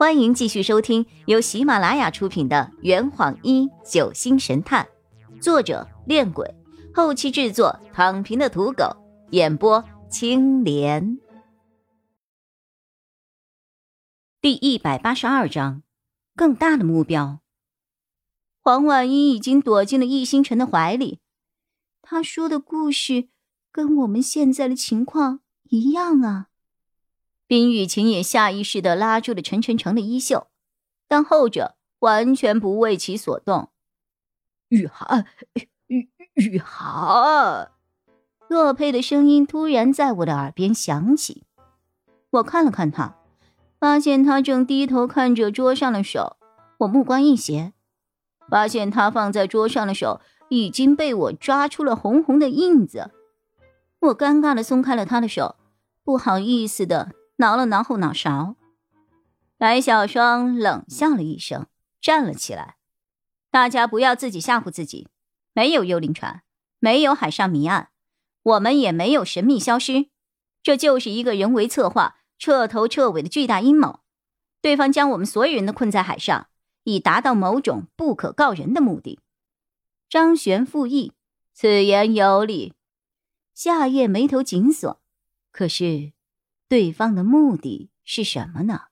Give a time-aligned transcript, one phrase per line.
[0.00, 4.88] 欢迎继续收听由喜马拉雅出品的《圆谎一九星神探》，
[5.42, 6.54] 作者：恋鬼，
[6.94, 8.96] 后期制作：躺平的土狗，
[9.32, 11.18] 演播：青莲。
[14.40, 15.82] 第一百八十二章，
[16.34, 17.42] 更大的目标。
[18.62, 21.20] 黄婉一已经躲进了易星辰的怀里，
[22.00, 23.28] 他说的故事
[23.70, 26.46] 跟我们现在的情况一样啊。
[27.50, 30.46] 冰雨晴也下意识的拉住了陈晨晨的衣袖，
[31.08, 33.70] 但后者完全不为其所动。
[34.68, 35.26] 雨涵，
[35.88, 37.72] 雨雨涵，
[38.46, 41.42] 洛佩的声音突然在我的耳边响起。
[42.30, 43.16] 我看了看他，
[43.80, 46.36] 发现他正低头看着桌上的手。
[46.78, 47.72] 我目光一斜，
[48.48, 53.10] 发现他放在桌上的手已经被我抓出了红红的印子。
[53.98, 55.56] 我尴尬的松开了他的手，
[56.04, 57.10] 不好意思的。
[57.40, 58.54] 挠了挠后脑勺，
[59.56, 61.66] 白小霜冷笑了一声，
[61.98, 62.76] 站了起来。
[63.50, 65.08] 大家不要自己吓唬自己，
[65.54, 66.42] 没有幽灵船，
[66.80, 67.88] 没有海上谜案，
[68.42, 70.10] 我们也没有神秘消失，
[70.62, 74.00] 这就是一个人为策划、彻头彻尾的巨大阴谋。
[74.60, 76.48] 对方将我们所有人都困在海上，
[76.84, 79.18] 以达到某种不可告人的目的。
[80.10, 81.14] 张玄附议，
[81.54, 82.74] 此言有理。
[83.54, 85.00] 夏夜眉头紧锁，
[85.50, 86.12] 可是。
[86.70, 88.82] 对方的目的是什么呢？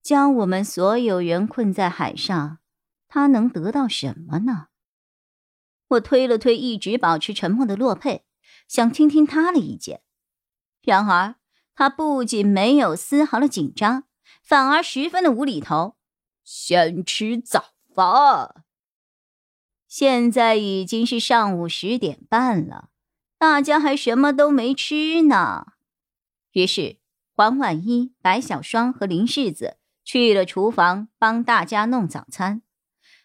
[0.00, 2.60] 将我们所有人困在海上，
[3.06, 4.68] 他能得到什么呢？
[5.88, 8.24] 我推了推一直保持沉默的洛佩，
[8.66, 10.00] 想听听他的意见。
[10.80, 11.34] 然而，
[11.74, 14.04] 他不仅没有丝毫的紧张，
[14.42, 15.98] 反而十分的无厘头。
[16.42, 18.64] 先吃早饭。
[19.86, 22.88] 现在已经是上午十点半了，
[23.36, 25.74] 大家还什么都没吃呢。
[26.56, 26.96] 于是，
[27.34, 32.62] 黄婉一、白小霜和林世子去了厨房帮大家弄早餐。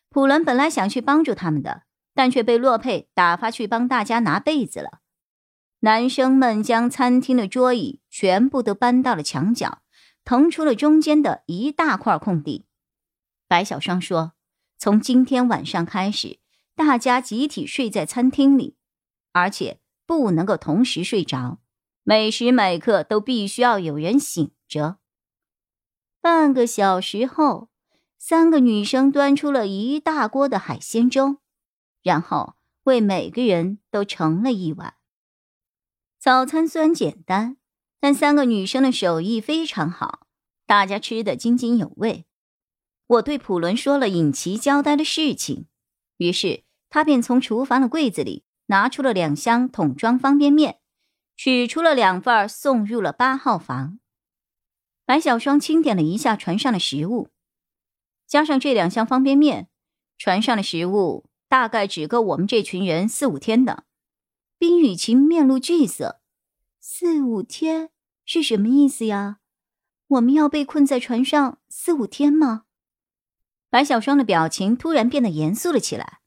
[0.10, 5.00] 普伦本来想去帮助他们的，但却被洛佩打发去帮大家拿被子了。
[5.80, 9.81] 男生们将餐厅的桌椅全部都搬到了墙角，
[10.25, 12.66] 腾出了中间的一大块空地。
[13.47, 14.34] 白小霜说
[14.78, 16.40] ：“从今天晚上开始，
[16.75, 18.75] 大家集体睡在餐厅里，
[19.31, 21.59] 而且不能够同时睡着。”
[22.11, 24.97] 每时每刻都必须要有人醒着。
[26.19, 27.69] 半个小时后，
[28.17, 31.38] 三个女生端出了一大锅的海鲜粥，
[32.03, 34.95] 然后为每个人都盛了一碗。
[36.19, 37.55] 早餐虽然简单，
[38.01, 40.28] 但三个女生的手艺非常好，
[40.67, 42.25] 大家吃得津津有味。
[43.07, 45.67] 我对普伦说了尹奇交代的事情，
[46.17, 50.81] 于是他便从厨房的柜子里拿出了两箱桶装方便面。
[51.44, 53.97] 取出了两份，送入了八号房。
[55.06, 57.29] 白小霜清点了一下船上的食物，
[58.28, 59.68] 加上这两箱方便面，
[60.19, 63.85] 船上的食物大概只够我们这群人四五天的。
[64.59, 66.22] 冰雨晴面露惧色
[66.79, 67.90] ：“四五天
[68.23, 69.40] 是什么意思呀？
[70.09, 72.66] 我们要被困在船上四五天吗？”
[73.72, 76.19] 白小霜的表情突然变得严肃了起来：“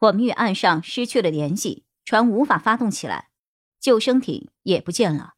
[0.00, 3.25] 我们与岸上失去了联系，船无法发动起来。”
[3.86, 5.34] 救生艇也不见了，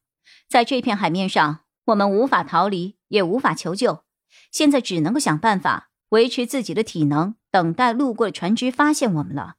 [0.49, 4.05] 在这片海面上，我们无法逃离，也无法求救。
[4.51, 9.57] 现在只能够想办法维持自己的体能，等待路过的船只发现我们了。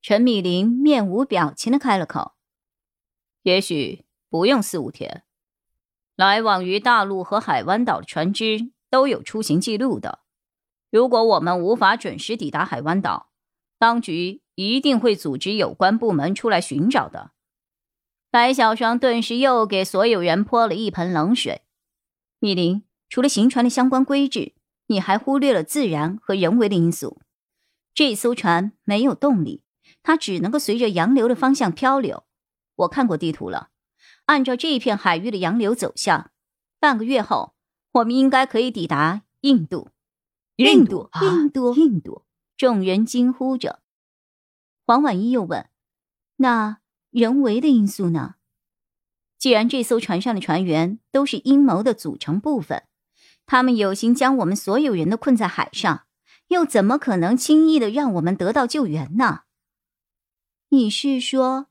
[0.00, 2.32] 陈米林面无表情的开了口
[3.44, 5.24] ：“也许不用四五天，
[6.16, 10.20] 来往于大陆和海湾岛的船只都有出行记录的。
[10.90, 13.28] 如果我们无法准时抵达海湾岛，
[13.78, 17.32] 当局一定会组织有关部门出来寻找的。”
[18.32, 21.60] 白小霜顿时又给所有人泼了一盆冷水。
[22.38, 24.54] 米林，除了行船的相关规制，
[24.86, 27.20] 你还忽略了自然和人为的因素。
[27.92, 29.64] 这艘船没有动力，
[30.02, 32.24] 它只能够随着洋流的方向漂流。
[32.76, 33.68] 我看过地图了，
[34.24, 36.30] 按照这片海域的洋流走向，
[36.80, 37.54] 半个月后，
[37.92, 39.90] 我们应该可以抵达印度。
[40.56, 42.24] 印度，印度，印度！
[42.56, 43.80] 众人惊呼着。
[44.86, 45.68] 黄婉一又问
[46.36, 46.78] ：“那？”
[47.12, 48.34] 人为的因素呢？
[49.38, 52.84] 既然这艘船上的船员都是阴谋的组成部分，
[53.44, 56.06] 他们有心将我们所有人都困在海上，
[56.48, 59.42] 又怎么可能轻易的让我们得到救援呢？
[60.70, 61.66] 你是说，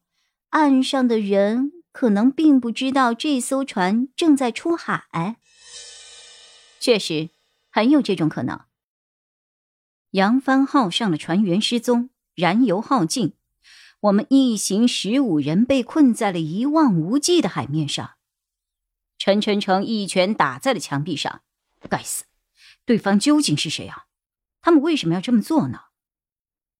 [0.50, 5.38] 岸上的人可能并不知道这艘船正在出海？
[6.80, 7.32] 确实，
[7.72, 8.62] 很有这种可能。
[10.12, 13.34] 扬帆号上的船员失踪，燃油耗尽。
[14.02, 18.16] 我们一行十五人被困在了一望无际的海面上。
[19.20, 21.44] 陈晨诚一拳打在了墙壁上，
[21.88, 22.26] 该死，
[22.84, 24.08] 对方究竟是谁啊？
[24.62, 25.82] 他们为什么要这么做呢？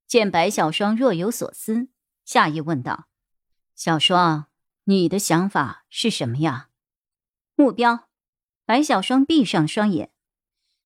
[0.08, 1.90] 见白小双若有所思，
[2.26, 3.08] 夏夜问道
[3.76, 4.48] ：“小双，
[4.86, 6.70] 你的想法是什么呀？”
[7.56, 8.08] 目标。
[8.66, 10.12] 白小双闭上双眼。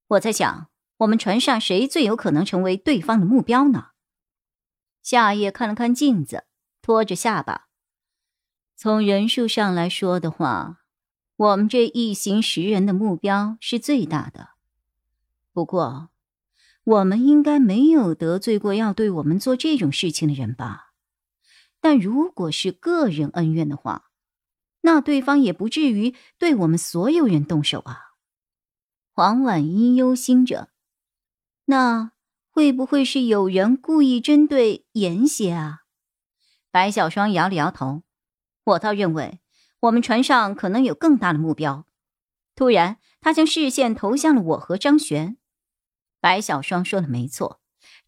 [0.07, 3.91] 我在想，我们船上谁最有可能成为对方的目标呢？
[5.05, 6.45] 夏夜看了看镜子，
[6.81, 7.67] 托着下巴。
[8.75, 10.79] 从人数上来说的话，
[11.35, 14.49] 我们这一行十人的目标是最大的。
[15.53, 16.09] 不过，
[16.83, 20.93] 我们应该没有得罪过要对我们做这种事情的人吧？
[21.79, 24.09] 但如果是个人恩怨的话，
[24.81, 28.15] 那对方也不至于对我们所有人动手啊。
[29.13, 30.69] 黄婉一忧心着，
[31.65, 32.13] 那
[32.55, 35.79] 会不会是有人故意针对严邪啊？
[36.71, 38.03] 白小双摇了摇头。
[38.63, 39.41] 我倒认为，
[39.81, 41.85] 我们船上可能有更大的目标。
[42.55, 45.35] 突然，他将视线投向了我和张璇。
[46.21, 47.59] 白小双说的没错，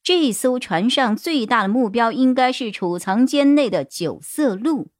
[0.01, 4.93] 这艘船上最大的目标应该是储藏间内的九色鹿。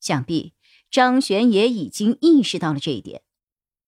[0.00, 0.54] 想必
[0.90, 3.22] 张璇也已经意识到了这一点。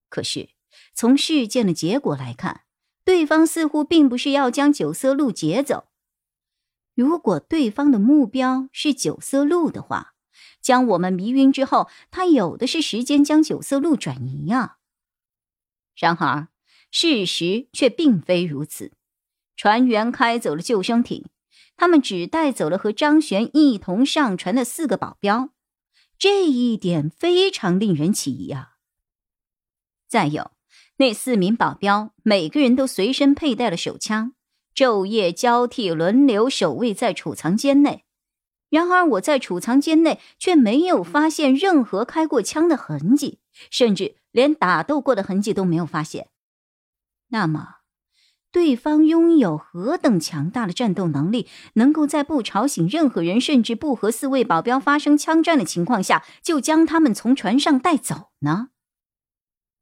[0.09, 0.51] 可是，
[0.95, 2.61] 从事件的结果来看，
[3.09, 5.89] 对方似乎并不是要将九色鹿劫走。
[6.95, 10.13] 如果对方的目标是九色鹿的话，
[10.61, 14.77] 将我们迷晕之后，他有的是时间将九色鹿转移啊。
[15.97, 16.49] 然而，
[16.91, 18.93] 事实却并非如此。
[19.57, 21.25] 船员开走了救生艇，
[21.79, 25.49] 他们只带走了和张璇一同上船的四个保镖，
[26.19, 28.75] 这一点非常令人起疑啊。
[30.07, 30.51] 再有，
[30.99, 34.33] 那四名保镖每个人都随身佩戴了手枪，
[34.75, 38.05] 昼夜交替轮流守卫在储藏间内。
[38.69, 43.39] 然而，我在储藏间内却没有发现任何开过枪的痕迹，
[43.71, 46.29] 甚至连打斗过的痕迹都没有发现。
[47.29, 47.77] 那么，
[48.51, 58.71] 对方拥有何等强大的战斗能力，能够在不吵醒任何人，甚至不和四位保镖发生枪战的情况下，就将他们从船上带走呢？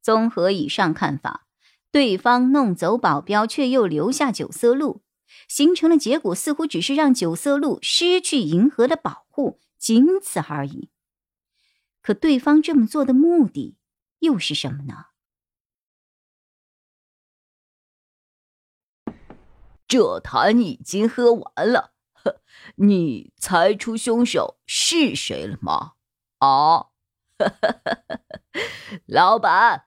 [0.07, 1.49] 综合以上看法，
[1.91, 5.03] 对方弄走保镖，却又留下九色鹿。
[5.49, 10.91] 形成的结果似乎只是让九色鹿失去银河的保护，仅此而已。
[12.01, 13.79] 可对方这么做的目的
[14.21, 15.07] 又是什么呢？
[19.89, 22.41] 这坛已经喝完了，呵
[22.77, 25.95] 你猜出凶手是谁了吗？
[26.39, 26.91] 啊，
[29.07, 29.87] 老板，